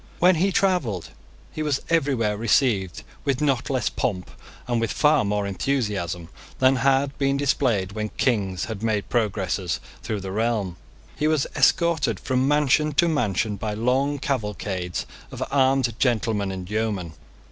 [0.17, 1.11] When he travelled,
[1.51, 4.31] he was everywhere received with not less pomp,
[4.67, 10.21] and with far more enthusiasm, than had been displayed when Kings had made progresses through
[10.21, 10.77] the realm.
[11.15, 17.13] He was escorted from mansion to mansion by long cavalcades of armed gentlemen and yeomen.